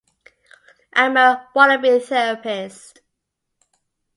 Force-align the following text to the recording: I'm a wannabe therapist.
I'm 0.93 1.15
a 1.15 1.47
wannabe 1.55 2.01
therapist. 2.03 3.01